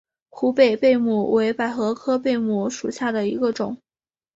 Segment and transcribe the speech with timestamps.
[0.29, 3.77] 湖北贝母为百合科贝母属下的一个种。